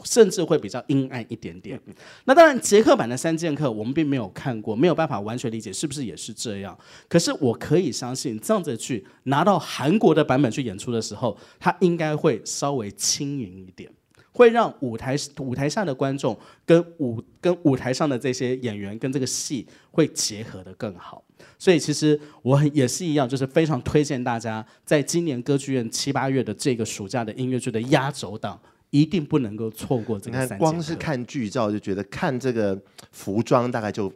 [0.03, 1.79] 甚至会比较阴暗一点点。
[2.25, 6.77] 那当然，捷克版的《三剑客》我们并没有看过，没有办法完全理解是不是也是这样。
[7.07, 13.89] 可是我可以相信，这样子去拿到韩国的版本去演出的时候，它应该会稍微轻盈一点，
[14.31, 21.23] 会让舞台舞台下的观众跟舞跟舞台上的这些演员跟这个戏会结合的更好。
[21.59, 28.59] 所以其实我也是一样，就是非常推荐大家在今年歌剧院七八月的这个暑假的音乐剧的压轴档。
[28.89, 30.39] 一定不能够错过这个。
[30.39, 32.79] 你看，光是看剧照就觉得看这个
[33.11, 34.11] 服装大概就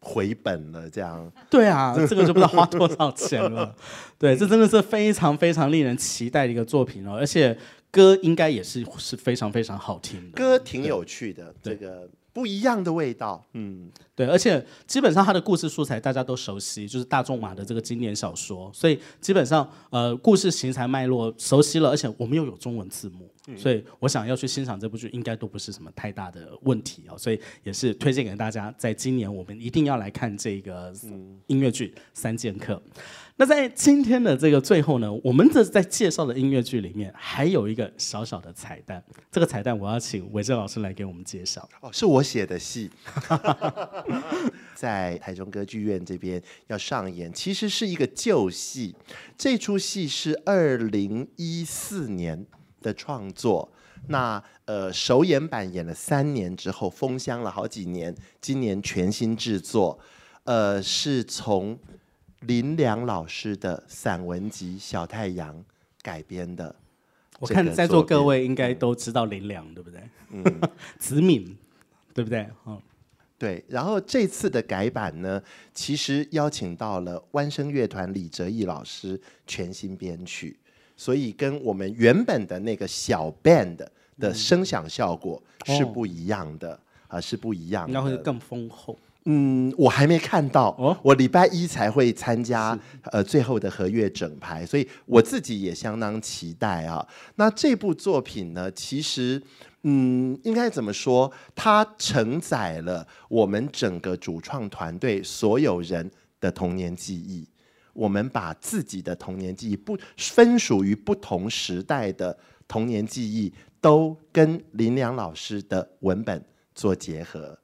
[0.00, 1.30] 回本了，这样。
[1.50, 3.74] 对啊， 这个就不知道花多少钱了。
[4.18, 7.16] 对，这真的是非常非常令人期待的一个作品哦。
[7.18, 7.56] 而且
[7.90, 30.92] 歌应该也是是非常非常好听的，歌挺有趣的，对这个不一样的味道，嗯，对，而且基本上他的故事素材大家都熟悉，就是大仲马的这个经典小说，所以基本上呃故事形材脉络熟悉了，而且我们又有中文字幕，嗯、所以我想要去欣赏这部剧应该都不是什么太大的问题哦，所以也是推荐给大家，在今年我们一定要来看这个
[31.46, 32.74] 音乐剧《三剑客》。
[33.36, 39.02] 那在今天的这个最后呢，我们这在介绍的音乐剧里面还有一个小小的彩蛋。
[39.28, 41.68] 这个彩蛋我要请伟正老师来给我们介绍。
[41.80, 42.88] 哦，是我写的戏，
[44.76, 48.94] 在台中歌剧院这边要上演，其实是一个旧戏。
[49.36, 52.46] 这出戏是二零一四年
[52.82, 53.68] 的创作，
[54.06, 59.98] 那呃首演版演了三年之后封箱了好几年，今年全新制作，
[60.44, 61.76] 呃是从。
[62.46, 65.54] 林良老师的散文集《小太阳》
[66.02, 66.74] 改编的，
[67.38, 70.00] 我看在座各位应该都知道林良，对不对？
[70.30, 70.42] 嗯，
[70.98, 71.56] 子敏，
[72.12, 72.46] 对不对？
[72.66, 72.80] 嗯，
[73.38, 73.64] 对。
[73.68, 75.42] 然后这次的改版呢，
[75.72, 80.58] 其实邀请到了湾声乐团李哲毅老师全新编曲，
[80.96, 83.86] 所以跟我们原本的那个小 band
[84.18, 86.78] 的声响效果是不一样的
[87.08, 88.98] 啊，是不一样的，会更丰厚。
[89.26, 97.06] 嗯，我还没看到，哦、我礼拜一才会参加呃最后的和乐整排，所以我自己也相当期待啊。
[97.36, 99.42] 那这部作品呢，其实
[99.84, 101.32] 嗯，应该怎么说？
[101.54, 107.48] 它承载了我们整个主创团队所有人的童年记忆。
[107.94, 113.50] 我们把自己的童年记忆不分属于不同时代的童年记忆，
[113.80, 116.44] 都跟林良老师的文本
[116.74, 117.56] 做结合。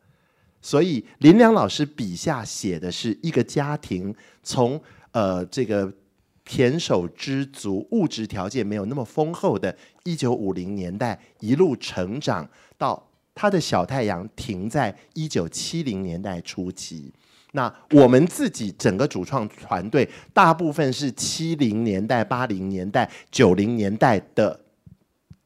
[0.63, 4.79] 所以林良老师笔下写的是一个家庭从
[5.13, 5.91] 呃这个
[6.45, 12.47] 田手知足、物质条件没有那么丰厚的一九五零年代一路成长
[12.77, 17.11] 到他的小太阳停在一九七零年代初期。
[17.53, 24.61] 那我们自己整个主创团队大部分是七零年代、八零年代、九零年代的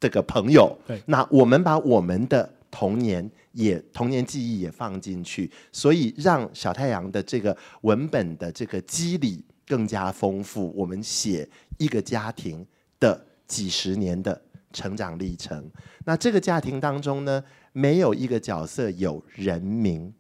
[0.01, 0.77] 这个朋友。
[0.87, 3.31] 对，那我们把我们的童年。
[3.55, 10.73] 也童年记忆也放进去，所以让小太阳的这个文本的这个肌理更加丰富。
[10.77, 11.49] 我们写
[11.79, 12.67] 一个家庭
[12.99, 14.43] 的几十年的
[14.73, 15.71] 成长历程。
[16.05, 17.43] 那这个家庭当中呢，
[17.73, 20.13] 没有一个角色有人名，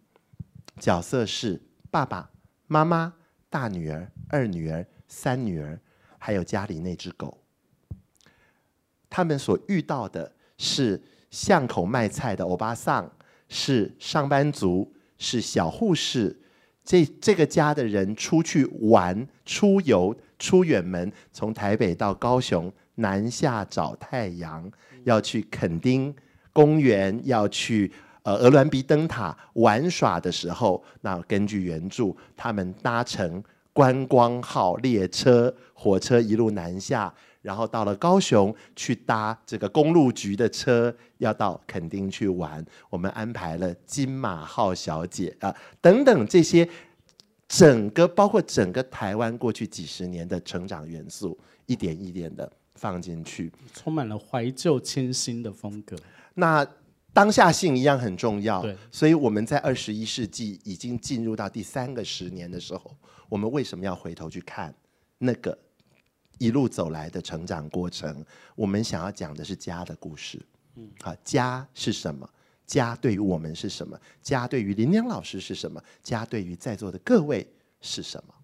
[0.79, 1.61] 角色是
[1.91, 2.31] 爸爸
[2.69, 3.13] 妈妈、
[3.51, 5.77] 大女儿、二女儿、三女儿，
[6.19, 7.37] 还有家里那只狗。
[9.11, 13.11] 他们所遇到的是巷口卖菜的欧巴桑。
[13.49, 16.37] 是上班族，是小护士，
[16.85, 24.71] 这这个家的人出去玩、出游、出远门，从台北到高雄南下找太阳，
[25.05, 26.15] 要去垦丁
[26.53, 27.91] 公园，要去
[28.23, 33.43] 呃鹅銮鼻灯塔玩耍的时候，那根据原著，他们搭乘
[33.73, 37.13] 观光号列车、火车一路南下。
[37.45, 42.65] 然后到了高雄去搭这个公路局的车，要到垦丁去玩。
[42.89, 46.67] 我们安排了金马号小姐啊等等这些，
[47.47, 55.95] 整个包括整个台湾过去几十年的成长元素，一点一点的放进去，充满了怀旧清新的风格。
[56.33, 56.67] 那
[57.13, 62.97] 当下性一样很重要，对，所以我们在二十一世纪已经进入到第三个十年的时候，
[63.29, 64.75] 我们为什么要回头去看
[65.19, 65.59] 那个？
[66.39, 68.25] 一路走来的成长过程，
[68.55, 70.41] 我们想要讲的是家的故事。
[70.77, 72.29] 嗯，啊，家是什么？
[72.67, 73.99] 家对于我们是什么？
[74.23, 75.83] 家对于林良老师是什么？
[76.03, 77.47] 家对于在座的各位
[77.81, 78.35] 是什么？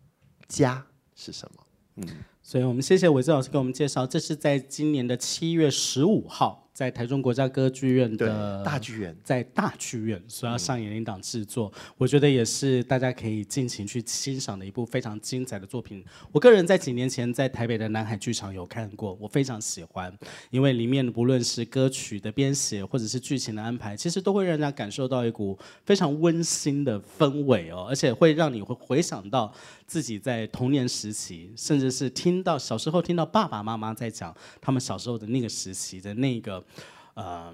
[0.47, 1.67] 家是什么？
[1.97, 2.07] 嗯，
[2.43, 6.70] 所以我们谢谢伟志老师给我们介绍，这是在今年的七月十五号。
[6.81, 16.03] 在台中国家歌剧院的大剧院，在大剧院所要上演的一档制作，嗯，我觉得也是大家可以尽情去欣赏的一部非常精彩的作品。
[16.33, 20.11] 我个人在几年前在台北的南海剧场有看过，我非常喜欢，
[20.49, 29.53] 因为里面不论是歌曲的编写或者是剧情的安排，其实都会让人家感受到一股非常温馨的氛围哦，而且会让你会回想到
[29.91, 36.65] 自己在童年时期，甚至是听到小时候听到爸爸妈妈在讲他们小时候的那个时期的那个。
[37.15, 37.53] 呃，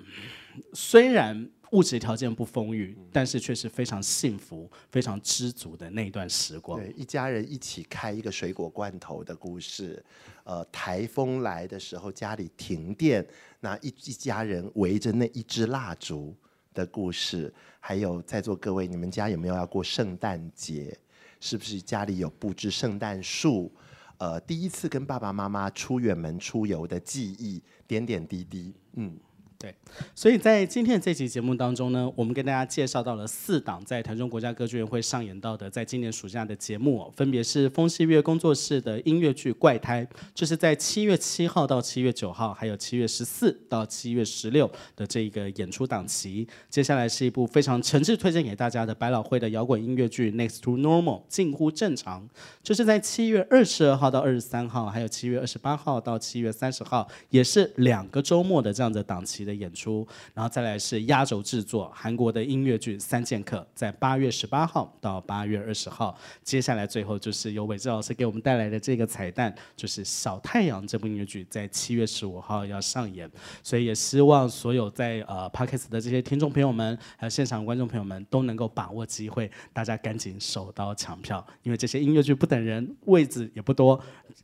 [0.74, 6.78] 虽然物质条件不丰裕，但是却是非常幸福、非常知足的那段时光。
[6.78, 10.04] 对，一家人一起开一个水果罐头的故事。
[10.44, 13.26] 呃，台风来的时候家里停电，
[13.60, 16.36] 那一一家人围着那一支蜡烛
[16.74, 17.52] 的故事。
[17.80, 20.96] 还有在座各位，你们家有没有要过圣诞节？
[21.40, 23.72] 是不是家里有布置圣诞树？
[24.18, 29.16] 呃第一次跟爸爸妈妈出远门出游的记忆，点点滴滴，嗯。
[29.58, 29.74] 对，
[30.14, 40.04] 所以在今天这期节目当中呢，我们跟大家介绍到了四档在台中国家歌剧院会上演到的，在今年暑假的节目，哦，分别是风细月工作室的音乐剧《怪胎》，
[40.34, 46.46] 这，就是在七月七号到七月九号，还有七月十四到七月十六的这一个演出档期。
[46.68, 52.28] 接下来是一部非常诚挚推荐给大家的百老汇的摇滚音乐剧《Next to Normal》近乎正常，
[52.62, 66.18] 这，就是在七月二十二号到二十三号，还有七月二十八号到七月三十号，也是两个周末的这样的档期的演出，然后再来是压轴制作韩国的音乐剧《三剑客》，在八月十八号到八月二十号。
[66.42, 73.30] 接下来最后就是由伟志老师给我们带来的这个彩蛋，就是《小太阳》这部音乐剧在七月十五号要上演。
[73.62, 84.02] 所以也希望所有在呃 Podcast 的这些听众朋友们，还有现场观众朋友们都能够把握机会，大家赶紧手刀抢票，因为这些音乐剧不等人，位置也不多，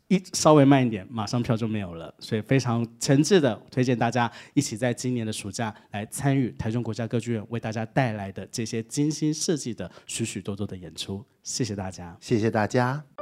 [0.09, 2.13] 一稍微慢一点，马上票就没有了。
[2.19, 13.22] 所以非常诚挚的推荐大家一起在今年的暑假来参与台中国家歌剧院为大家带来的这些精心设计的许许多多的演出，谢谢大家，谢谢大家。